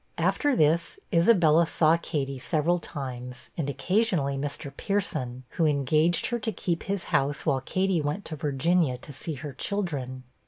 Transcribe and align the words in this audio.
After 0.17 0.55
this, 0.55 0.97
Isabella 1.13 1.67
saw 1.67 1.95
Katy 1.95 2.39
several 2.39 2.79
times, 2.79 3.51
and 3.55 3.69
occasionally 3.69 4.35
Mr. 4.35 4.75
Pierson, 4.75 5.43
who 5.49 5.67
engaged 5.67 6.25
her 6.29 6.39
to 6.39 6.51
keep 6.51 6.81
his 6.81 7.03
house 7.13 7.45
while 7.45 7.61
Katy 7.61 8.01
went 8.01 8.25
to 8.25 8.35
Virginia 8.35 8.97
to 8.97 9.13
see 9.13 9.35
her 9.35 9.53
children. 9.53 10.23